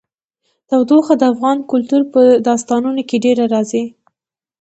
تودوخه 0.69 1.13
د 1.17 1.23
افغان 1.33 1.57
کلتور 1.71 2.01
په 2.13 2.21
داستانونو 2.47 3.01
کې 3.09 3.17
ډېره 3.25 3.45
راځي. 3.53 3.83